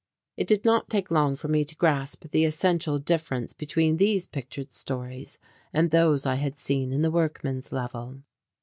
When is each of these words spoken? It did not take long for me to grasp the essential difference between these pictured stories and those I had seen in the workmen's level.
It 0.35 0.47
did 0.47 0.65
not 0.65 0.89
take 0.89 1.11
long 1.11 1.35
for 1.35 1.47
me 1.47 1.63
to 1.63 1.75
grasp 1.75 2.25
the 2.31 2.43
essential 2.43 2.97
difference 2.97 3.53
between 3.53 3.97
these 3.97 4.25
pictured 4.25 4.73
stories 4.73 5.37
and 5.71 5.91
those 5.91 6.25
I 6.25 6.37
had 6.41 6.57
seen 6.57 6.91
in 6.91 7.03
the 7.03 7.11
workmen's 7.11 7.71
level. 7.71 8.23